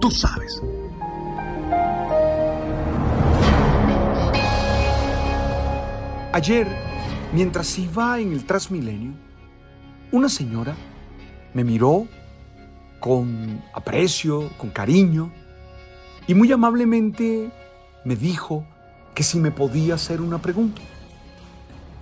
Tú 0.00 0.10
sabes. 0.10 0.62
Ayer, 6.32 6.66
mientras 7.32 7.78
iba 7.78 8.18
en 8.18 8.32
el 8.32 8.44
Transmilenio, 8.46 9.12
una 10.10 10.28
señora 10.28 10.74
me 11.52 11.64
miró 11.64 12.06
con 12.98 13.62
aprecio, 13.74 14.50
con 14.56 14.70
cariño, 14.70 15.30
y 16.26 16.34
muy 16.34 16.50
amablemente 16.50 17.50
me 18.04 18.16
dijo 18.16 18.64
que 19.14 19.22
si 19.22 19.38
me 19.38 19.50
podía 19.50 19.94
hacer 19.96 20.20
una 20.20 20.40
pregunta. 20.40 20.80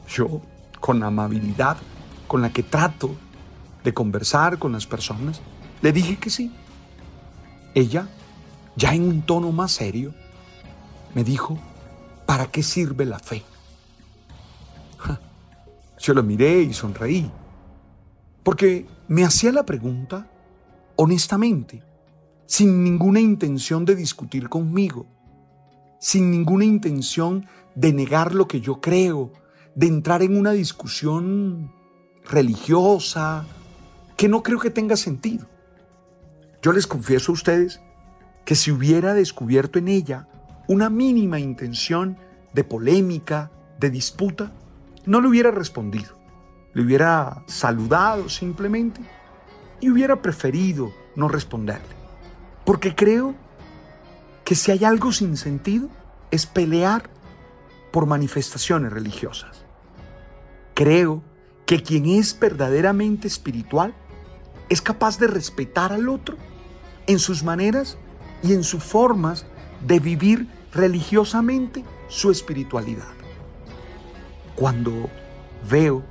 Yo, 0.09 0.41
con 0.79 1.03
amabilidad 1.03 1.79
con 2.27 2.43
la 2.43 2.51
que 2.51 2.63
trato 2.63 3.17
de 3.83 3.95
conversar 3.95 4.59
con 4.59 4.73
las 4.73 4.87
personas, 4.87 5.41
le 5.83 5.93
dije 5.93 6.17
que 6.17 6.31
sí. 6.31 6.53
Ella, 7.79 8.09
ya 8.75 8.93
en 8.93 9.03
un 9.05 9.23
tono 9.23 9.53
más 9.53 9.71
serio, 9.71 10.13
me 11.15 11.23
dijo, 11.23 11.57
¿para 12.27 12.51
qué 12.51 12.65
sirve 12.65 13.05
la 13.05 13.21
fe? 13.21 13.45
Yo 16.01 16.13
la 16.13 16.23
miré 16.23 16.63
y 16.63 16.73
sonreí, 16.73 17.31
porque 18.43 18.85
me 19.07 19.25
hacía 19.25 19.53
la 19.53 19.65
pregunta 19.65 20.27
honestamente, 20.97 21.81
sin 22.47 22.83
ninguna 22.83 23.21
intención 23.21 23.85
de 23.85 23.95
discutir 23.95 24.49
conmigo, 24.49 25.07
sin 26.01 26.33
ninguna 26.33 26.65
intención 26.65 27.47
de 27.77 27.93
negar 27.93 28.35
lo 28.35 28.49
que 28.49 28.61
yo 28.61 28.81
creo, 28.81 29.33
de 29.77 29.87
entrar 29.87 30.23
en 30.23 30.37
una 30.37 30.51
discusión 30.51 31.73
religiosa, 32.25 33.47
que 34.17 34.29
no 34.29 34.43
creo 34.43 34.59
que 34.59 34.71
tenga 34.71 34.97
sentido. 34.97 35.47
Yo 36.69 36.75
les 36.75 36.87
confieso 36.87 37.33
a 37.33 37.35
ustedes 37.35 37.81
que 38.45 38.55
si 38.55 38.71
hubiera 38.71 39.15
descubierto 39.15 39.79
en 39.79 39.89
ella 39.89 40.29
una 40.67 40.91
mínima 40.91 41.39
intención 41.39 42.19
de 42.53 42.63
polémica, 42.63 43.51
de 43.81 43.89
disputa, 43.89 44.53
no 45.07 45.23
le 45.23 45.29
hubiera 45.29 45.51
respondido. 45.51 46.19
Le 46.75 46.83
hubiera 46.83 47.43
saludado 47.47 48.29
simplemente 48.29 49.01
y 49.81 49.89
hubiera 49.89 50.21
preferido 50.21 50.93
no 51.17 51.29
responderle. 51.29 51.89
Porque 52.67 52.95
creo 52.95 53.35
que 54.45 54.55
si 54.55 54.71
hay 54.71 54.85
algo 54.85 55.11
sin 55.11 55.39
sentido 55.39 55.89
es 56.31 56.45
pelear 56.45 57.09
por 57.91 58.05
manifestaciones 58.05 58.93
religiosas. 58.93 59.65
Creo 60.75 61.23
que 61.65 61.83
quien 61.83 62.05
es 62.05 62.39
verdaderamente 62.39 63.27
espiritual 63.27 63.95
es 64.69 64.83
capaz 64.83 65.19
de 65.19 65.29
respetar 65.29 65.95
al 65.95 66.11
otro 66.11 66.37
en 67.09 67.19
sus 67.19 67.43
maneras 67.43 67.99
y 68.43 68.53
en 68.53 68.63
sus 68.63 68.85
formas 68.85 69.47
de 69.85 69.99
vivir 69.99 70.47
religiosamente 70.73 71.85
su 72.09 72.31
espiritualidad. 72.31 73.09
Cuando 74.55 75.09
veo 75.69 76.05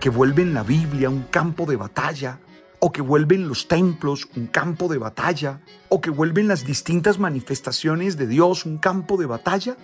que 0.00 0.08
vuelven 0.08 0.54
la 0.54 0.62
Biblia 0.62 1.10
un 1.10 1.24
campo 1.24 1.66
de 1.66 1.76
batalla, 1.76 2.38
o 2.80 2.92
que 2.92 3.02
vuelven 3.02 3.48
los 3.48 3.66
templos 3.66 4.28
un 4.36 4.46
campo 4.46 4.86
de 4.86 4.98
batalla, 4.98 5.60
o 5.88 6.00
que 6.00 6.10
vuelven 6.10 6.46
las 6.46 6.64
distintas 6.64 7.18
manifestaciones 7.18 8.16
de 8.16 8.28
Dios 8.28 8.64
un 8.64 8.78
campo 8.78 9.16
de 9.16 9.26
batalla, 9.26 9.76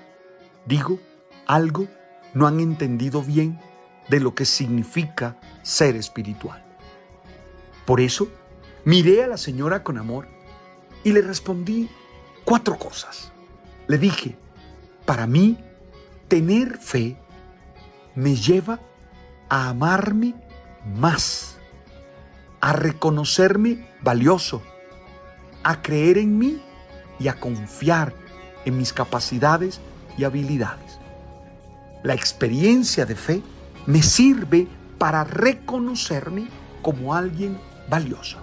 digo, 0.67 1.01
algo 1.47 1.89
no 2.33 2.47
han 2.47 2.61
entendido 2.61 3.23
bien 3.23 3.59
de 4.09 4.21
lo 4.21 4.35
que 4.35 4.45
significa 4.45 5.41
ser 5.63 5.97
espiritual. 5.97 6.65
Por 7.85 8.01
eso, 8.01 8.29
miré 8.85 9.25
a 9.25 9.27
la 9.27 9.37
señora 9.37 9.83
con 9.83 9.99
amor 9.99 10.34
y 11.05 11.13
le 11.13 11.23
respondí 11.23 11.89
cuatro 12.45 12.79
cosas. 12.79 13.31
Le 13.87 13.99
dije, 13.99 14.37
para 15.05 15.27
mí, 15.27 15.59
tener 16.29 16.79
fe 16.79 17.17
me 18.15 18.35
lleva 18.35 18.81
a 19.49 19.69
amarme 19.69 20.35
más, 20.85 21.59
a 22.61 22.73
reconocerme 22.73 23.87
valioso, 24.03 24.63
a 25.63 25.83
creer 25.83 26.19
en 26.19 26.39
mí 26.39 26.61
y 27.21 27.29
a 27.29 27.39
confiar 27.39 28.15
en 28.65 28.79
mis 28.79 28.93
capacidades 28.93 29.81
y 30.17 30.25
habilidades. 30.25 30.99
La 32.03 32.15
experiencia 32.15 33.07
de 33.07 33.15
fe 33.15 33.43
me 33.87 34.03
sirve 34.03 34.69
para 34.99 35.25
reconocerme 35.25 36.49
como 36.83 37.15
alguien 37.15 37.59
valioso. 37.89 38.39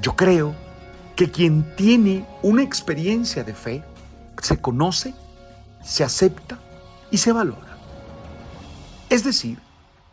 Yo 0.00 0.16
creo 0.16 0.54
que 1.16 1.30
quien 1.30 1.74
tiene 1.76 2.26
una 2.42 2.62
experiencia 2.62 3.44
de 3.44 3.54
fe 3.54 3.84
se 4.40 4.60
conoce, 4.60 5.14
se 5.82 6.04
acepta 6.04 6.58
y 7.10 7.18
se 7.18 7.32
valora. 7.32 7.76
Es 9.10 9.24
decir, 9.24 9.58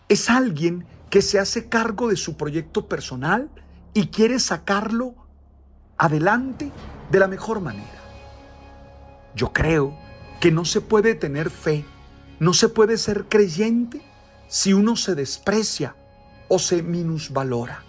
es 0.10 0.30
alguien 0.30 0.86
que 1.10 1.22
se 1.22 1.40
hace 1.40 1.70
cargo 1.70 2.10
de 2.10 2.18
su 2.18 2.38
proyecto 2.38 2.88
personal 2.88 3.50
y 3.94 4.08
quiere 4.08 4.40
sacarlo 4.40 5.16
adelante 5.98 6.72
de 7.10 7.20
la 7.20 7.28
mejor 7.28 7.62
manera. 7.62 8.00
Yo 9.36 9.54
creo 9.54 9.98
que 10.40 10.51
no 10.51 10.66
se 10.66 10.81
puede 10.81 11.16
tener 11.16 11.50
fe, 11.50 11.86
no 12.40 12.54
se 12.54 12.69
puede 12.69 12.98
ser 12.98 13.25
creyente 13.25 14.01
si 14.48 14.74
uno 14.74 14.96
se 14.96 15.16
desprecia 15.16 15.96
o 16.48 16.60
se 16.60 16.81
minusvalora. 16.81 17.84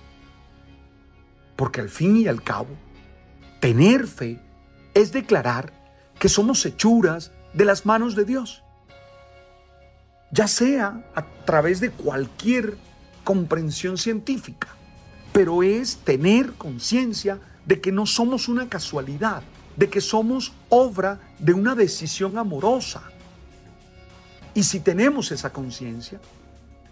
Porque 1.57 1.81
al 1.81 1.89
fin 1.89 2.17
y 2.17 2.29
al 2.29 2.43
cabo, 2.43 2.69
tener 3.61 4.07
fe 4.07 4.41
es 4.95 5.12
declarar 5.12 5.73
que 6.19 6.29
somos 6.29 6.65
hechuras 6.67 7.31
de 7.55 7.65
las 7.65 7.87
manos 7.87 8.15
de 8.17 8.25
Dios. 8.25 8.62
Ya 10.31 10.49
sea 10.49 11.05
a 11.15 11.25
través 11.45 11.81
de 11.81 11.91
cualquier 11.91 12.77
comprensión 13.25 13.99
científica, 13.99 14.69
pero 15.33 15.62
es 15.62 15.99
tener 15.99 16.53
conciencia 16.55 17.39
de 17.67 17.81
que 17.81 17.93
no 17.93 18.07
somos 18.07 18.49
una 18.49 18.69
casualidad, 18.69 19.43
de 19.77 19.89
que 19.89 20.01
somos 20.01 20.53
obra 20.69 21.21
de 21.39 21.53
una 21.53 21.75
decisión 21.75 22.39
amorosa. 22.39 23.03
Y 24.55 24.65
si 24.65 24.81
tenemos 24.81 25.31
esa 25.33 25.53
conciencia, 25.53 26.21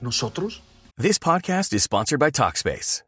nosotros 0.00 0.62
This 1.00 1.20
podcast 1.20 1.72
is 1.74 1.84
sponsored 1.84 2.18
by 2.18 2.32
Talkspace. 2.32 3.07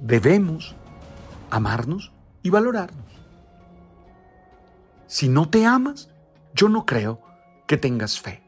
Debemos 0.00 0.74
amarnos 1.50 2.12
y 2.42 2.50
valorarnos. 2.50 3.04
Si 5.06 5.28
no 5.28 5.48
te 5.48 5.64
amas, 5.64 6.10
yo 6.54 6.68
no 6.68 6.84
creo 6.84 7.20
que 7.66 7.76
tengas 7.76 8.20
fe. 8.20 8.42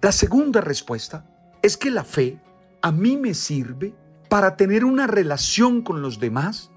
La 0.00 0.12
segunda 0.12 0.60
respuesta 0.60 1.24
es 1.62 1.76
que 1.76 1.90
la 1.90 2.04
fe 2.04 2.40
a 2.82 2.92
mí 2.92 3.16
me 3.16 3.34
sirve 3.34 3.94
para 4.28 4.56
tener 4.56 4.84
una 4.84 5.06
relación 5.06 5.82
con 5.82 6.02
los 6.02 6.20
demás 6.20 6.70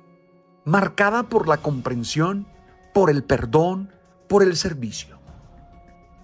marcada 0.65 1.23
por 1.23 1.47
la 1.47 1.57
comprensión, 1.57 2.47
por 2.93 3.09
el 3.09 3.23
perdón, 3.23 3.91
por 4.27 4.43
el 4.43 4.55
servicio. 4.55 5.19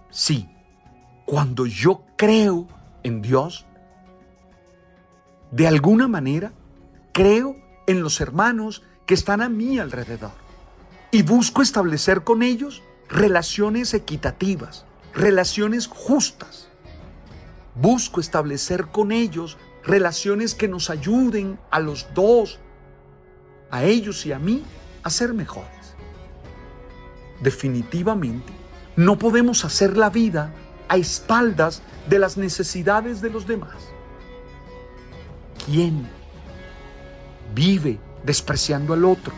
Sí, 0.10 0.50
cuando 1.26 1.66
yo 1.66 2.04
creo 2.18 2.68
en 3.04 3.22
Dios, 3.22 3.66
de 5.52 5.68
alguna 5.68 6.08
manera 6.08 6.52
creo 7.18 7.56
en 7.88 8.04
los 8.04 8.22
hermanos 8.22 8.84
que 9.08 9.16
están 9.16 9.42
a 9.42 9.50
mi 9.50 9.80
alrededor 9.80 10.34
y 11.10 11.24
busco 11.24 11.64
establecer 11.64 12.24
con 12.24 12.44
ellos 12.44 12.84
relaciones 13.10 13.96
equitativas, 13.96 14.86
relaciones 15.16 15.88
justas. 15.88 16.68
Busco 17.74 18.20
establecer 18.20 18.86
con 18.90 19.12
ellos 19.12 19.58
relaciones 19.84 20.54
que 20.54 20.68
nos 20.68 20.92
ayuden 20.92 21.58
a 21.72 21.80
los 21.80 22.06
dos, 22.14 22.60
a 23.72 23.84
ellos 23.84 24.24
y 24.28 24.32
a 24.32 24.38
mí, 24.38 24.64
a 25.02 25.10
ser 25.10 25.34
mejores. 25.34 25.96
Definitivamente, 27.42 28.54
no 28.96 29.18
podemos 29.18 29.66
hacer 29.66 29.98
la 29.98 30.12
vida 30.12 30.54
a 30.88 30.98
espaldas 30.98 31.82
de 32.08 32.20
las 32.20 32.38
necesidades 32.38 33.22
de 33.22 33.32
los 33.32 33.48
demás. 33.48 33.76
¿Quién 35.66 36.17
vive 37.58 38.00
despreciando 38.24 38.94
al 38.94 39.04
otro? 39.04 39.34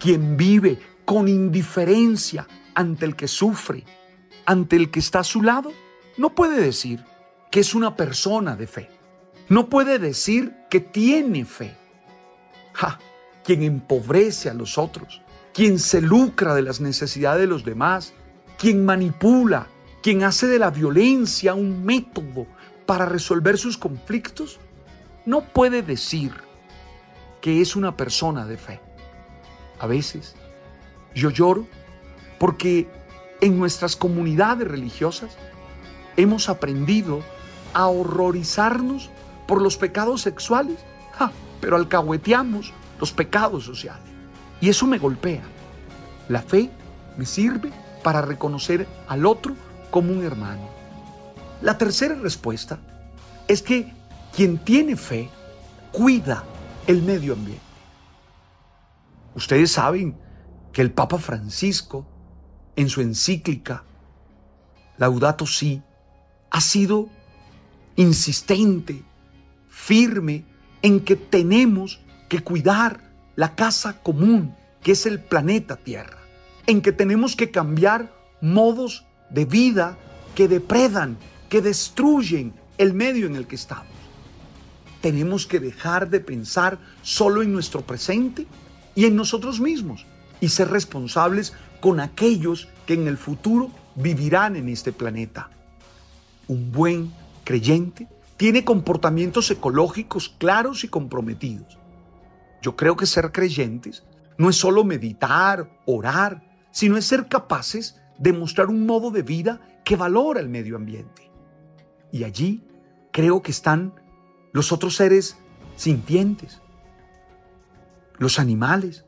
¿Quién 0.00 0.36
vive 0.36 0.80
con 1.04 1.28
indiferencia 1.28 2.48
ante 2.74 3.04
el 3.06 3.14
que 3.14 3.28
sufre, 3.28 3.84
ante 4.44 4.74
el 4.74 4.90
que 4.90 4.98
está 4.98 5.20
a 5.20 5.24
su 5.24 5.42
lado? 5.42 5.72
No 6.16 6.34
puede 6.34 6.60
decir 6.60 7.04
que 7.52 7.60
es 7.60 7.74
una 7.74 7.94
persona 7.94 8.56
de 8.56 8.66
fe. 8.66 8.90
No 9.48 9.68
puede 9.68 10.00
decir 10.00 10.52
que 10.70 10.80
tiene 10.80 11.44
fe. 11.44 11.76
Ja, 12.72 12.98
quien 13.44 13.62
empobrece 13.62 14.50
a 14.50 14.54
los 14.54 14.76
otros, 14.76 15.22
quien 15.54 15.78
se 15.78 16.00
lucra 16.00 16.54
de 16.54 16.62
las 16.62 16.80
necesidades 16.80 17.42
de 17.42 17.46
los 17.46 17.64
demás, 17.64 18.12
quien 18.58 18.84
manipula, 18.84 19.68
quien 20.02 20.24
hace 20.24 20.48
de 20.48 20.58
la 20.58 20.70
violencia 20.70 21.54
un 21.54 21.84
método 21.84 22.46
para 22.86 23.06
resolver 23.06 23.56
sus 23.56 23.78
conflictos, 23.78 24.58
no 25.26 25.42
puede 25.42 25.82
decir 25.82 26.32
que 27.42 27.60
es 27.60 27.76
una 27.76 27.96
persona 27.96 28.46
de 28.46 28.56
fe. 28.56 28.80
A 29.78 29.86
veces 29.86 30.34
yo 31.14 31.28
lloro 31.28 31.66
porque 32.38 32.88
en 33.42 33.58
nuestras 33.58 33.96
comunidades 33.96 34.66
religiosas 34.66 35.36
hemos 36.16 36.48
aprendido 36.48 37.20
a 37.74 37.88
horrorizarnos 37.88 39.10
por 39.46 39.60
los 39.60 39.76
pecados 39.76 40.22
sexuales, 40.22 40.78
pero 41.60 41.76
alcahueteamos 41.76 42.72
los 43.00 43.12
pecados 43.12 43.64
sociales. 43.64 44.02
Y 44.60 44.68
eso 44.68 44.86
me 44.86 44.98
golpea. 44.98 45.42
La 46.28 46.42
fe 46.42 46.70
me 47.16 47.26
sirve 47.26 47.70
para 48.04 48.22
reconocer 48.22 48.86
al 49.08 49.26
otro 49.26 49.54
como 49.90 50.12
un 50.12 50.24
hermano. 50.24 50.68
La 51.60 51.76
tercera 51.76 52.14
respuesta 52.14 52.78
es 53.48 53.62
que 53.62 53.92
quien 54.34 54.58
tiene 54.58 54.96
fe 54.96 55.28
cuida 55.90 56.44
el 56.86 57.02
medio 57.02 57.34
ambiente. 57.34 57.62
Ustedes 59.34 59.72
saben 59.72 60.16
que 60.72 60.82
el 60.82 60.90
Papa 60.90 61.18
Francisco, 61.18 62.06
en 62.76 62.88
su 62.88 63.00
encíclica 63.00 63.84
Laudato 64.98 65.46
Si, 65.46 65.82
ha 66.50 66.60
sido 66.60 67.08
insistente, 67.96 69.02
firme 69.68 70.44
en 70.82 71.00
que 71.00 71.16
tenemos 71.16 72.00
que 72.28 72.40
cuidar 72.40 73.00
la 73.36 73.54
casa 73.54 74.02
común, 74.02 74.54
que 74.82 74.92
es 74.92 75.06
el 75.06 75.20
planeta 75.20 75.76
Tierra, 75.76 76.18
en 76.66 76.82
que 76.82 76.92
tenemos 76.92 77.36
que 77.36 77.50
cambiar 77.50 78.14
modos 78.40 79.06
de 79.30 79.44
vida 79.44 79.96
que 80.34 80.48
depredan, 80.48 81.16
que 81.48 81.62
destruyen 81.62 82.54
el 82.78 82.94
medio 82.94 83.26
en 83.26 83.36
el 83.36 83.46
que 83.46 83.56
estamos. 83.56 83.91
Tenemos 85.02 85.46
que 85.46 85.60
dejar 85.60 86.08
de 86.08 86.20
pensar 86.20 86.78
solo 87.02 87.42
en 87.42 87.52
nuestro 87.52 87.82
presente 87.82 88.46
y 88.94 89.04
en 89.04 89.16
nosotros 89.16 89.60
mismos 89.60 90.06
y 90.40 90.48
ser 90.48 90.70
responsables 90.70 91.52
con 91.80 92.00
aquellos 92.00 92.68
que 92.86 92.94
en 92.94 93.06
el 93.06 93.18
futuro 93.18 93.70
vivirán 93.96 94.56
en 94.56 94.70
este 94.70 94.92
planeta. 94.92 95.50
Un 96.48 96.72
buen 96.72 97.12
creyente 97.44 98.08
tiene 98.38 98.64
comportamientos 98.64 99.50
ecológicos 99.50 100.34
claros 100.38 100.84
y 100.84 100.88
comprometidos 100.88 101.82
yo 102.62 102.76
creo 102.76 102.96
que 102.96 103.06
ser 103.06 103.32
creyentes 103.32 104.04
no 104.38 104.48
es 104.48 104.56
solo 104.56 104.84
meditar, 104.84 105.68
orar, 105.84 106.42
sino 106.70 106.96
es 106.96 107.04
ser 107.04 107.28
capaces 107.28 108.00
de 108.18 108.32
mostrar 108.32 108.68
un 108.68 108.86
modo 108.86 109.10
de 109.10 109.22
vida 109.22 109.60
que 109.84 109.96
valora 109.96 110.40
el 110.40 110.48
medio 110.48 110.76
ambiente. 110.76 111.30
Y 112.12 112.24
allí 112.24 112.64
creo 113.10 113.42
que 113.42 113.50
están 113.50 113.92
los 114.52 114.72
otros 114.72 114.96
seres 114.96 115.36
sintientes, 115.76 116.60
los 118.18 118.38
animales. 118.38 119.04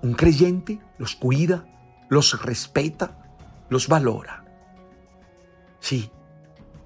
Un 0.00 0.14
creyente 0.14 0.80
los 0.96 1.16
cuida, 1.16 1.66
los 2.08 2.40
respeta, 2.42 3.36
los 3.68 3.88
valora. 3.88 4.44
Sí, 5.80 6.10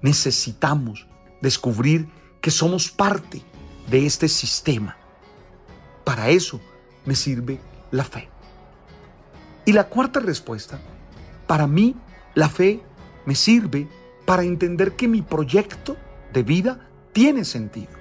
necesitamos 0.01 1.07
descubrir 1.41 2.09
que 2.41 2.49
somos 2.49 2.89
parte 2.89 3.43
de 3.89 4.05
este 4.05 4.27
sistema 4.27 4.97
para 6.03 6.29
eso 6.29 6.59
me 7.05 7.15
sirve 7.15 7.59
la 7.91 8.03
fe. 8.03 8.29
Y 9.65 9.73
la 9.73 9.87
cuarta 9.87 10.19
respuesta, 10.19 10.79
para 11.47 11.67
mí 11.67 11.95
la 12.35 12.49
fe 12.49 12.81
me 13.25 13.35
sirve 13.35 13.87
para 14.25 14.43
entender 14.43 14.95
que 14.95 15.07
mi 15.07 15.21
proyecto 15.21 15.95
de 16.33 16.43
vida 16.43 16.89
tiene 17.13 17.45
sentido, 17.45 17.91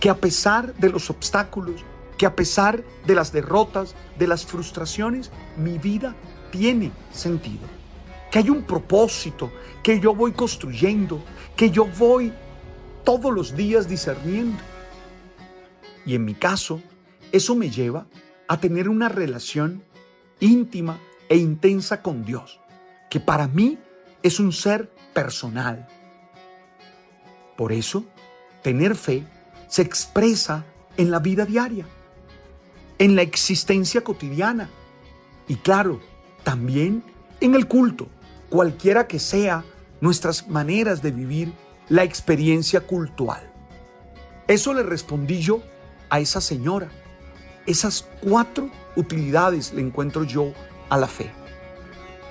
que 0.00 0.10
a 0.10 0.16
pesar 0.16 0.74
de 0.74 0.90
los 0.90 1.08
obstáculos, 1.08 1.84
que 2.18 2.26
a 2.26 2.36
pesar 2.36 2.84
de 3.06 3.14
las 3.14 3.32
derrotas, 3.32 3.94
de 4.18 4.26
las 4.26 4.44
frustraciones, 4.44 5.30
mi 5.56 5.78
vida 5.78 6.14
tiene 6.50 6.92
sentido, 7.12 7.66
que 8.30 8.40
hay 8.40 8.50
un 8.50 8.64
propósito 8.64 9.50
que 9.82 10.00
yo 10.00 10.14
voy 10.14 10.32
construyendo, 10.32 11.22
que 11.56 11.70
yo 11.70 11.86
voy 11.86 12.32
todos 13.04 13.32
los 13.32 13.56
días 13.56 13.88
discerniendo. 13.88 14.58
Y 16.04 16.14
en 16.14 16.24
mi 16.24 16.34
caso, 16.34 16.82
eso 17.32 17.54
me 17.54 17.70
lleva 17.70 18.06
a 18.48 18.60
tener 18.60 18.88
una 18.88 19.08
relación 19.08 19.82
íntima 20.40 20.98
e 21.28 21.36
intensa 21.36 22.02
con 22.02 22.24
Dios, 22.24 22.60
que 23.08 23.20
para 23.20 23.46
mí 23.46 23.78
es 24.22 24.40
un 24.40 24.52
ser 24.52 24.90
personal. 25.14 25.86
Por 27.56 27.72
eso, 27.72 28.04
tener 28.62 28.96
fe 28.96 29.24
se 29.68 29.82
expresa 29.82 30.64
en 30.96 31.10
la 31.10 31.18
vida 31.18 31.44
diaria. 31.44 31.86
en 33.00 33.16
la 33.16 33.22
existencia 33.22 34.04
cotidiana 34.04 34.68
y 35.48 35.56
claro, 35.56 36.00
también 36.44 37.02
en 37.40 37.54
el 37.54 37.66
culto, 37.66 38.08
cualquiera 38.50 39.08
que 39.08 39.18
sea 39.18 39.64
nuestras 40.02 40.48
maneras 40.48 41.00
de 41.00 41.10
vivir 41.10 41.52
la 41.88 42.04
experiencia 42.04 42.82
cultural. 42.82 43.50
Eso 44.46 44.74
le 44.74 44.82
respondí 44.82 45.40
yo 45.40 45.62
a 46.10 46.20
esa 46.20 46.42
señora. 46.42 46.90
Esas 47.66 48.06
cuatro 48.20 48.70
utilidades 48.96 49.72
le 49.72 49.80
encuentro 49.80 50.24
yo 50.24 50.52
a 50.90 50.98
la 50.98 51.06
fe. 51.06 51.30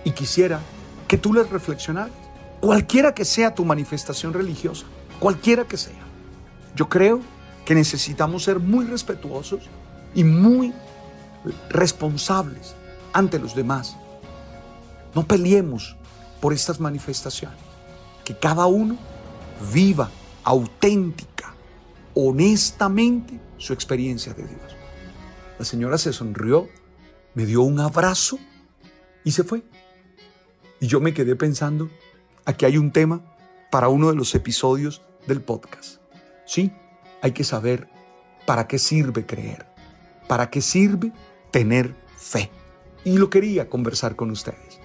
Y 0.03 0.11
quisiera 0.11 0.59
que 1.07 1.17
tú 1.17 1.33
les 1.33 1.49
reflexionaras, 1.49 2.13
cualquiera 2.61 3.15
que 3.15 3.25
sea 3.25 3.55
tu 3.55 3.65
manifestación 3.65 4.33
religiosa, 4.33 4.85
cualquiera 5.19 5.65
que 5.65 5.77
sea. 5.77 6.08
Yo 6.75 6.89
creo 6.89 7.21
que 7.65 7.75
necesitamos 7.75 8.43
ser 8.43 8.59
muy 8.59 8.85
respetuosos 8.85 9.69
y 10.13 10.23
muy 10.23 10.73
responsables 11.69 12.75
ante 13.13 13.39
los 13.39 13.55
demás. 13.55 13.95
No 15.15 15.25
peleemos 15.25 15.95
por 16.39 16.53
estas 16.53 16.79
manifestaciones. 16.79 17.59
Que 18.23 18.37
cada 18.37 18.65
uno 18.67 18.97
viva 19.73 20.09
auténtica, 20.43 21.53
honestamente 22.13 23.39
su 23.57 23.73
experiencia 23.73 24.33
de 24.33 24.47
Dios. 24.47 24.75
La 25.57 25.65
señora 25.65 25.97
se 25.97 26.13
sonrió, 26.13 26.69
me 27.33 27.45
dio 27.45 27.61
un 27.61 27.79
abrazo 27.79 28.39
y 29.23 29.31
se 29.31 29.43
fue. 29.43 29.63
Y 30.79 30.87
yo 30.87 31.01
me 31.01 31.13
quedé 31.13 31.35
pensando, 31.35 31.89
aquí 32.45 32.65
hay 32.65 32.77
un 32.77 32.91
tema 32.91 33.21
para 33.69 33.89
uno 33.89 34.09
de 34.09 34.15
los 34.15 34.33
episodios 34.35 35.01
del 35.27 35.41
podcast. 35.41 35.98
Sí, 36.49 36.71
hay 37.21 37.31
que 37.31 37.43
saber 37.43 37.87
para 38.47 38.67
qué 38.67 38.79
sirve 38.79 39.23
creer, 39.23 39.67
para 40.27 40.49
qué 40.49 40.61
sirve 40.61 41.11
tener 41.51 41.95
fe 42.17 42.49
y 43.03 43.19
lo 43.19 43.29
quería 43.29 43.69
conversar 43.69 44.15
con 44.15 44.31
ustedes. 44.31 44.79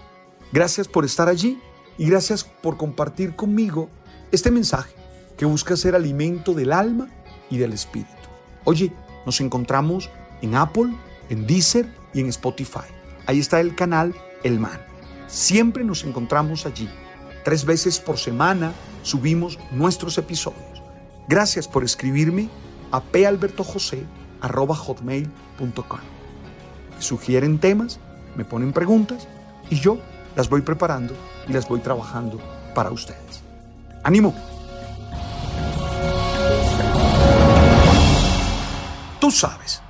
Gracias 0.52 0.88
por 0.88 1.06
estar 1.06 1.26
allí 1.26 1.59
y 1.97 2.04
gracias 2.04 2.44
por 2.44 2.76
compartir 2.76 3.35
conmigo 3.35 3.88
este 4.30 4.50
mensaje 4.50 4.94
que 5.38 5.47
busca 5.47 5.75
ser 5.75 5.94
alimento 5.94 6.52
del 6.52 6.71
alma 6.71 7.09
y 7.49 7.56
del 7.56 7.73
espíritu. 7.73 8.11
Oye, 8.64 8.92
nos 9.25 9.40
encontramos 9.40 10.11
en 10.42 10.56
Apple, 10.56 10.94
en 11.30 11.47
Deezer 11.47 11.88
y 12.12 12.21
en 12.21 12.26
Spotify. 12.26 12.90
Ahí 13.25 13.40
está 13.40 13.59
el 13.61 13.75
canal 13.75 14.14
El 14.42 14.61
Man. 14.61 14.85
Siempre 15.28 15.83
nos 15.83 16.04
encontramos 16.04 16.66
allí. 16.66 16.90
Tres 17.42 17.64
veces 17.64 18.00
por 18.00 18.18
semana 18.18 18.75
subimos 19.02 19.59
nuestros 19.73 20.18
episodios. 20.18 20.74
Gracias 21.28 21.69
por 21.69 21.85
escribirme 21.85 22.49
a 22.90 23.00
palbertojose.com. 23.00 26.00
Sugieren 26.99 27.59
temas 27.59 28.00
me 28.37 28.45
ponen 28.45 28.73
preguntas 28.73 29.26
y 29.71 29.81
yo 29.81 29.99
las 30.37 30.49
voy 30.49 30.62
preparando 30.62 31.14
y 31.49 31.52
las 31.52 31.69
voy 31.69 31.81
trabajando 31.81 32.38
para 32.75 32.90
ustedes. 32.90 33.43
¡Ánimo! 34.02 34.35
Tú 39.21 39.31
sabes 39.31 39.83